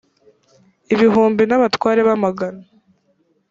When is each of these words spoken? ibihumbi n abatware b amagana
ibihumbi 0.93 1.43
n 1.45 1.51
abatware 1.57 2.01
b 2.07 2.09
amagana 2.15 2.63